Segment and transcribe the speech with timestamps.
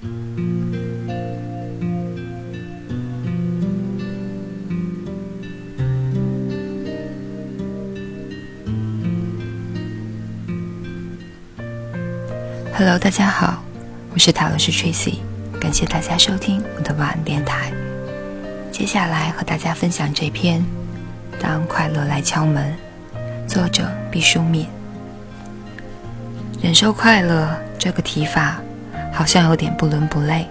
[0.00, 0.10] Hello，
[12.96, 13.60] 大家好，
[14.12, 15.16] 我是塔罗斯 Tracy，
[15.60, 17.72] 感谢大家收听我的晚安电台。
[18.70, 20.60] 接下来和大家分享这篇
[21.42, 22.72] 《当快乐来敲门》，
[23.48, 24.68] 作者毕淑敏。
[26.62, 28.60] 忍受快乐这个提法
[29.12, 30.46] 好像有点不伦不类。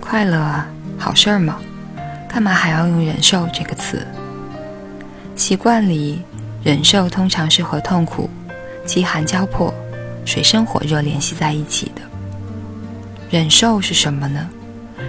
[0.00, 0.66] 快乐啊，
[0.98, 1.58] 好事儿吗？
[2.28, 4.06] 干嘛还要用忍受这个词？
[5.36, 6.22] 习惯里，
[6.62, 8.28] 忍受通常是和痛苦、
[8.84, 9.72] 饥寒交迫。
[10.26, 12.02] 水深火热联系在一起的
[13.30, 14.48] 忍受是什么呢？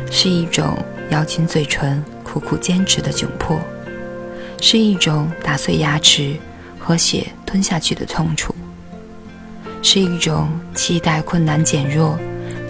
[0.10, 0.78] 是一种
[1.10, 3.60] 咬紧嘴唇、苦苦坚持的窘迫，
[4.62, 6.36] 是一种打碎牙齿
[6.80, 8.56] 和血吞下去的痛楚，
[9.84, 12.18] 是一种期待困难减弱、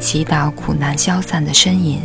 [0.01, 2.01] 祈祷苦难消散的呻吟，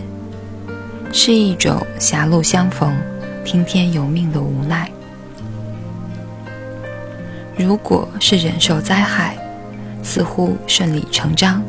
[1.13, 2.95] 是一种狭路相逢、
[3.43, 4.88] 听天由命的无奈。
[7.57, 9.35] 如果是忍受灾害，
[10.03, 11.63] 似乎顺理成章，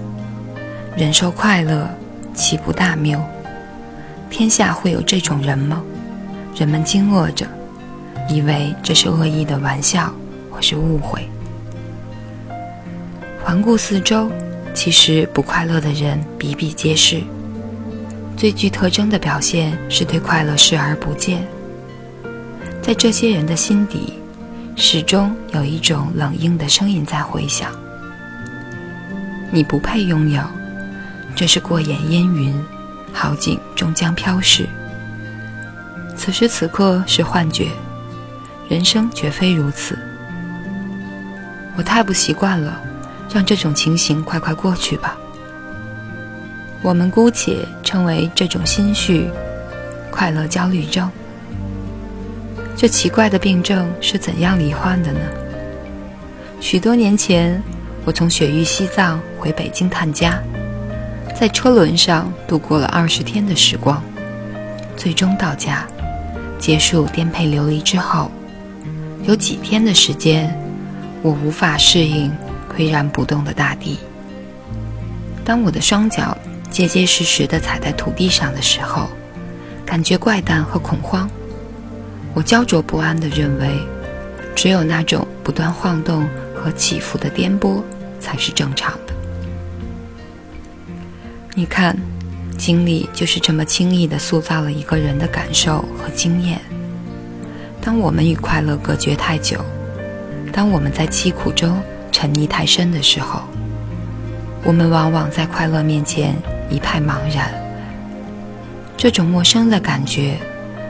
[0.98, 1.90] 忍受快乐，
[2.34, 3.18] 岂不大谬？
[4.30, 5.82] 天下会有这种人吗？
[6.58, 7.48] 人们惊愕着，
[8.28, 10.14] 以为这是恶意的玩笑
[10.52, 11.26] 或是误会。
[13.42, 14.30] 环顾四周，
[14.78, 17.20] 其实不快乐的人比比皆是。
[18.38, 21.44] 最具特征的表现是对快乐视而不见。
[22.80, 24.14] 在这些人的心底，
[24.76, 27.72] 始终有一种冷硬的声音在回响。
[29.50, 30.44] 你不配拥有，
[31.36, 32.54] 这是过眼烟云，
[33.12, 34.70] 好景终将飘逝。
[36.16, 37.68] 此时此刻是幻觉，
[38.70, 39.98] 人生绝非如此。
[41.76, 42.80] 我太不习惯了，
[43.34, 45.18] 让这种情形快快过去吧。
[46.82, 49.30] 我们姑且称为这种心绪——
[50.12, 51.10] 快乐焦虑症。
[52.76, 55.20] 这奇怪的病症是怎样罹患的呢？
[56.60, 57.62] 许多年前。
[58.06, 60.42] 我从雪域西藏回北京探家，
[61.38, 64.02] 在车轮上度过了二十天的时光，
[64.96, 65.86] 最终到家，
[66.58, 68.32] 结束颠沛流离之后，
[69.24, 70.58] 有几天的时间，
[71.22, 72.32] 我无法适应
[72.78, 73.98] 岿然不动的大地。
[75.44, 76.38] 当我的双脚
[76.70, 79.10] 结结实实地踩在土地上的时候，
[79.86, 81.30] 感觉怪诞和恐慌。
[82.34, 83.80] 我焦灼不安地认为，
[84.56, 87.82] 只有那种不断晃动和起伏的颠簸。
[88.20, 89.14] 才是正常的。
[91.54, 91.96] 你看，
[92.58, 96.60] 经历就是这么轻易地塑造了一个人的感受和经验。
[97.80, 99.64] 当我们与快乐隔绝太久，
[100.52, 101.80] 当我们在凄苦中
[102.20, 103.42] 沉溺太深的时候，
[104.64, 106.34] 我们往往在快乐面前
[106.68, 107.54] 一派茫然。
[108.98, 110.36] 这种陌生的感觉，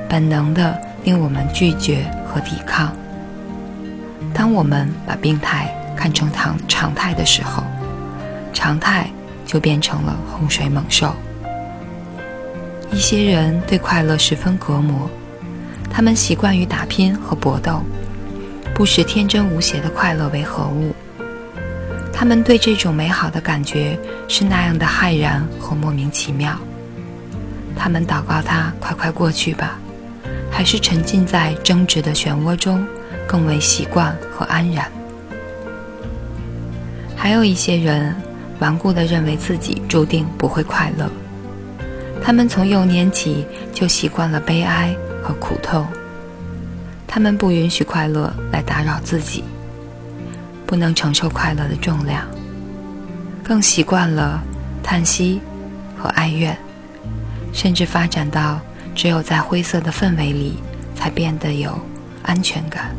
[0.08, 2.96] 本能的令我们拒绝和抵抗。
[4.34, 5.70] 当我们把病态。
[5.98, 7.64] 看成常常态的时候，
[8.54, 9.10] 常态
[9.48, 11.12] 就变成了洪水猛兽。
[12.92, 15.10] 一些人对快乐十分隔膜，
[15.90, 17.82] 他们习惯于打拼和搏斗，
[18.76, 20.94] 不识天真无邪的快乐为何物。
[22.20, 23.96] 他们对这种美好的感觉
[24.28, 26.58] 是那样的骇然和莫名其妙。
[27.76, 29.78] 他们祷告它快快过去吧，
[30.50, 32.84] 还是沉浸在争执的漩涡中，
[33.28, 34.92] 更为习惯和安然。
[37.16, 38.16] 还有一些人
[38.58, 41.08] 顽固地认为自己注定不会快乐，
[42.24, 44.92] 他们从幼年起就习惯了悲哀
[45.22, 45.86] 和苦痛，
[47.06, 49.44] 他们不允许快乐来打扰自己，
[50.68, 52.28] 不能承受快乐的重量，
[53.42, 54.44] 更习惯了
[54.84, 55.40] 叹息
[55.98, 56.56] 和哀怨，
[57.54, 58.60] 甚至发展到
[58.94, 60.58] 只有在灰色的氛围里
[60.94, 61.80] 才变得有
[62.24, 62.94] 安全感。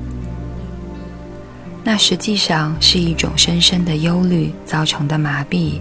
[1.84, 5.80] 那实际上是一种深深的忧虑造成的麻痹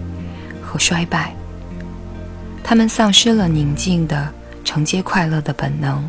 [0.62, 1.34] 和衰败。
[2.62, 4.32] 他们丧失了宁静的
[4.62, 6.08] 承接快乐的本能。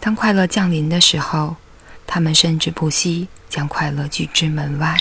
[0.00, 1.54] 当快乐降临的时候，
[2.08, 4.96] 他们甚至不惜将快乐拒之门外。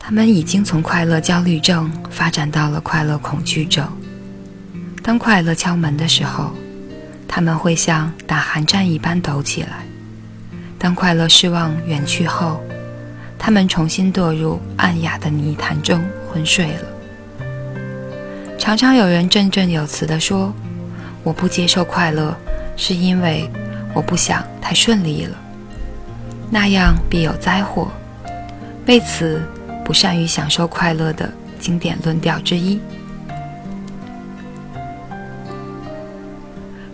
[0.00, 3.86] 他们已经从快乐焦虑症发展到了快乐恐惧症。
[5.04, 6.52] 当快乐敲门的时候。
[7.26, 9.84] 他们会像打寒战一般抖起来。
[10.78, 12.62] 当快乐失望远去后，
[13.36, 16.00] 他们重新堕入暗哑的泥潭中
[16.30, 16.84] 昏睡了。
[18.56, 20.54] 常常有人振振有词地说
[21.24, 22.36] ：“我不接受快乐，
[22.76, 23.50] 是因为
[23.94, 25.36] 我不想太顺利了，
[26.50, 27.88] 那样必有灾祸。
[28.86, 29.40] 为此，
[29.84, 32.80] 不善于享受快乐的经典论调之一。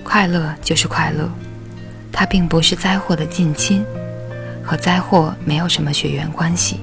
[0.04, 1.28] 快乐就是快乐，
[2.12, 3.84] 它并不是灾祸的近亲，
[4.62, 6.80] 和灾祸没有什么血缘关系。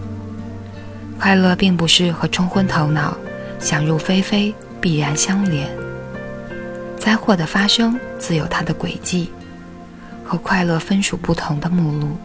[1.20, 3.18] 快乐并不是和冲昏头脑、
[3.60, 5.70] 想入非非必然相连。
[6.98, 9.30] 灾祸的发生自有它的轨迹，
[10.28, 12.18] 和快乐分属不同的目录。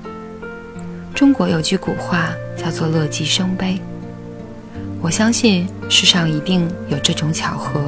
[1.14, 3.80] 中国有句古话叫做“乐极生悲”，
[5.00, 7.80] 我相信世上一定有这种巧合。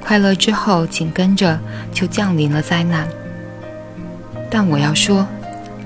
[0.00, 1.58] 快乐之后，紧跟着
[1.92, 3.08] 就降临了灾难。
[4.50, 5.26] 但我要说，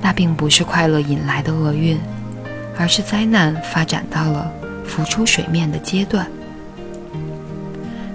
[0.03, 1.99] 那并不是快乐引来的厄运，
[2.77, 4.53] 而是灾难发展到了
[4.85, 6.27] 浮出水面的阶段。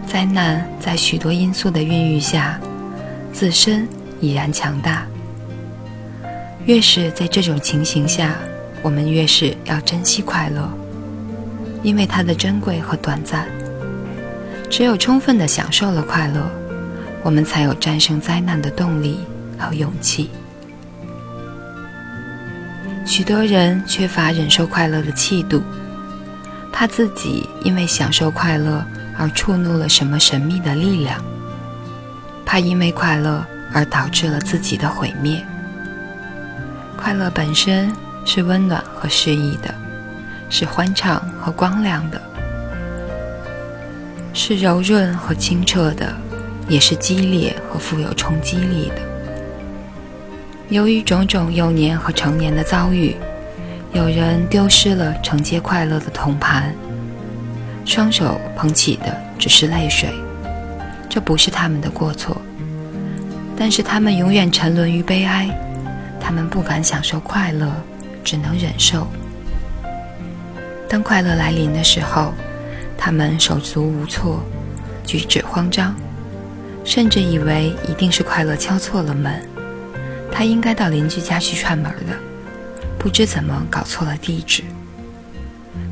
[0.05, 2.59] 灾难在许多因素的孕育下，
[3.31, 3.87] 自身
[4.23, 5.05] 已然强大。
[6.65, 8.35] 越是在这种情形下，
[8.81, 10.71] 我们越是要珍惜快乐，
[11.83, 13.45] 因为它的珍贵和短暂。
[14.69, 16.49] 只有充分的享受了快乐，
[17.21, 19.19] 我们才有战胜灾难的动力
[19.59, 20.29] 和勇气。
[23.05, 25.61] 许多人缺乏忍受快乐的气度，
[26.71, 28.83] 怕自己因为享受快乐
[29.17, 31.21] 而触怒了什么神秘的力量，
[32.45, 35.43] 怕因为快乐而导致了自己的毁灭。
[36.95, 37.91] 快乐本身
[38.23, 39.73] 是温暖和适意的，
[40.49, 42.21] 是欢畅和光亮的。
[44.33, 46.15] 是柔润和清澈的，
[46.67, 48.95] 也是激烈和富有冲击力的。
[50.69, 53.15] 由于种种幼年和成年的遭遇，
[53.91, 56.73] 有人丢失了承接快乐的铜盘，
[57.85, 60.09] 双手捧起的只是泪水。
[61.09, 62.41] 这不是他们的过错，
[63.63, 65.47] 但是他们永远沉沦于悲哀。
[66.19, 67.73] 他们不敢享受快乐，
[68.21, 69.07] 只能忍受。
[70.89, 72.33] 当快乐来临的时候。
[72.97, 74.43] 他们手足无措，
[75.05, 75.95] 举止慌张，
[76.83, 79.41] 甚至以为一定是快乐敲错了门。
[80.29, 82.17] 他应该到邻居家去串门的，
[82.99, 84.61] 不知怎么搞错了地址。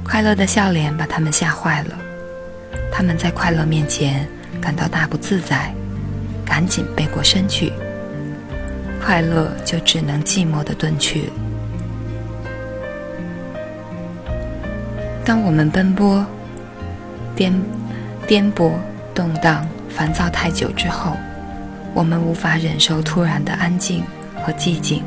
[0.04, 1.98] 快乐的笑脸把他们吓坏了，
[2.92, 4.28] 他们在快乐面前
[4.62, 5.74] 感到大不自在，
[6.52, 7.72] 赶紧背过身去。
[9.02, 11.30] 快乐就只能寂寞地遁去。
[15.24, 16.26] 当我们奔波。
[17.34, 17.54] 颠
[18.28, 18.74] 颠簸、
[19.16, 21.16] 动荡、烦躁太久之后，
[21.94, 24.04] 我们无法忍受突然的安静
[24.44, 25.02] 和寂静。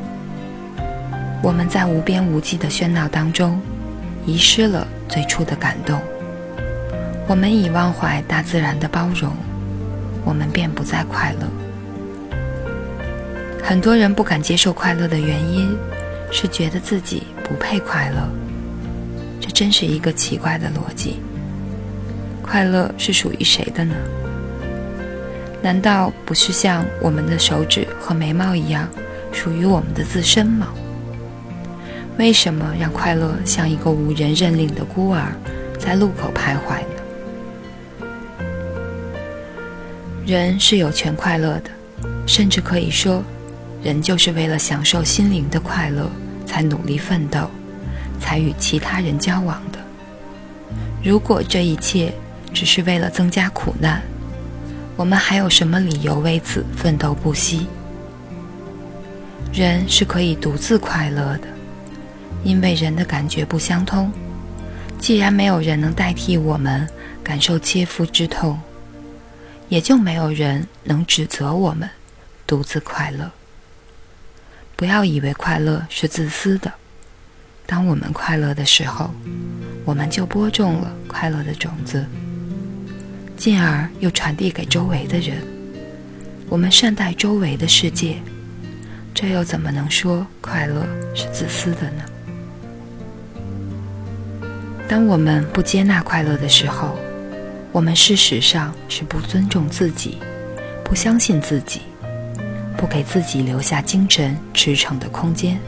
[1.43, 3.61] 我们在无边无际的喧闹当中，
[4.25, 6.01] 遗失了最初的感动。
[7.27, 9.31] 我们已忘怀大自然的包容，
[10.25, 11.47] 我们便不再快乐。
[13.63, 15.77] 很多人不敢接受快乐的原因，
[16.31, 18.29] 是觉得自己不配快乐。
[19.39, 21.21] 这真是一个奇怪的逻辑。
[22.41, 23.95] 快乐是属于谁的呢？
[25.61, 28.87] 难道不是像我们的手指和眉毛一样，
[29.31, 30.67] 属于我们的自身吗？
[32.17, 35.33] 为什么让快乐像一个无人认领的孤儿，
[35.79, 36.81] 在路口徘徊？
[40.25, 41.69] 人是有权快乐的，
[42.25, 43.23] 甚至可以说，
[43.83, 46.09] 人就是为了享受心灵的快乐，
[46.47, 47.47] 才努力奋斗，
[48.19, 49.77] 才与其他人交往的。
[51.03, 52.11] 如果这一切，
[52.51, 54.01] 只是为了增加苦难，
[54.95, 57.67] 我们还有什么理由为此奋斗不息？
[59.53, 61.47] 人是可以独自快乐的，
[62.43, 64.11] 因为人的感觉不相通。
[64.97, 66.87] 既然没有人能代替我们
[67.23, 68.59] 感受切肤之痛，
[69.69, 71.89] 也就没有人能指责我们
[72.45, 73.31] 独自快乐。
[74.75, 76.73] 不要以为快乐是自私的。
[77.65, 79.09] 当我们快乐的时候，
[79.85, 82.05] 我们就播种了快乐的种子。
[83.37, 85.37] 进而又传递给周围的人。
[86.47, 88.21] 我们善待周围的世界，
[89.13, 92.03] 这又怎么能说快乐是自私的呢？
[94.87, 96.97] 当我们不接纳快乐的时候，
[97.75, 100.17] 我们事实上是不尊重自己，
[100.81, 101.81] 不相信自己，
[102.77, 105.59] 不给自己留下精神驰骋的空间。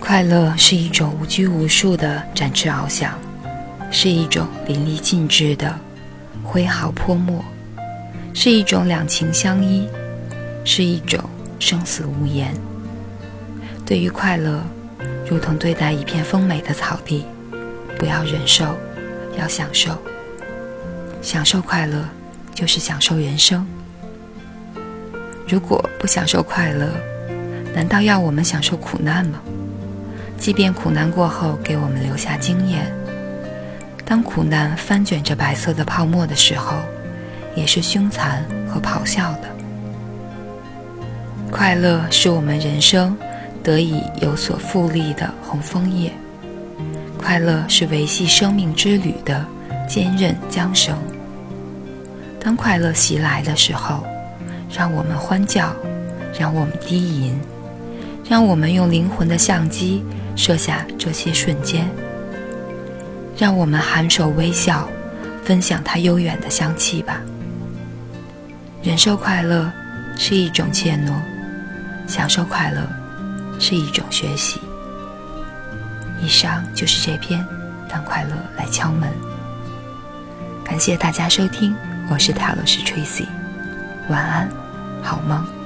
[0.00, 3.12] 快乐是一种无拘无束的展翅翱翔，
[3.90, 5.78] 是一种淋漓尽致的
[6.42, 7.44] 挥毫泼墨，
[8.32, 9.86] 是一种两情相依，
[10.64, 11.20] 是一种
[11.58, 12.54] 生死无言。
[13.84, 14.62] 对于快乐，
[15.28, 17.26] 如同对待一片丰美的草地，
[18.00, 18.64] 不要忍受，
[19.38, 19.90] 要享受。
[21.20, 22.02] 享受快乐，
[22.54, 23.66] 就是享受人生。
[25.46, 26.88] 如果不享受快乐，
[27.74, 29.38] 难道要我们享受苦难吗？
[30.38, 32.90] 即便苦难过后给我们留下经验，
[34.06, 36.78] 当苦难翻卷着白色的泡沫的时候，
[37.54, 39.50] 也是凶残和咆哮的。
[41.50, 43.14] 快乐是我们人生
[43.62, 46.10] 得以有所复利的红枫叶，
[47.20, 49.46] 快乐是维系生命之旅的
[49.86, 50.96] 坚韧缰绳。
[52.40, 54.02] 当快乐袭来的时候，
[54.74, 55.72] 让我们欢叫，
[56.38, 57.38] 让我们低吟，
[58.28, 60.02] 让我们用灵魂的相机
[60.34, 61.86] 摄下这些瞬间，
[63.36, 64.88] 让我们含首微笑，
[65.44, 67.20] 分享它悠远的香气吧。
[68.82, 69.70] 忍受快乐
[70.16, 71.12] 是一种怯懦，
[72.08, 72.88] 享受快乐
[73.60, 74.58] 是一种学习。
[76.22, 77.40] 以上就是这篇
[77.88, 79.10] 《当快乐来敲门》，
[80.64, 81.74] 感谢大家收听。
[82.10, 83.26] 我是塔罗斯 Tracy，
[84.08, 84.48] 晚安，
[85.02, 85.59] 好梦。